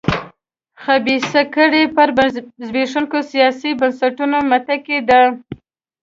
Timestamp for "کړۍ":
1.55-1.85